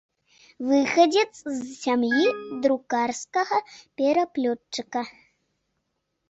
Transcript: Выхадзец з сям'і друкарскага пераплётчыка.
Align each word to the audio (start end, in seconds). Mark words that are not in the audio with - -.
Выхадзец 0.67 1.33
з 1.41 1.57
сям'і 1.81 2.23
друкарскага 2.63 3.57
пераплётчыка. 4.03 5.01